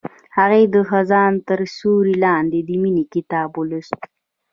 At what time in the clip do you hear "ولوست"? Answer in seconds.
3.55-4.01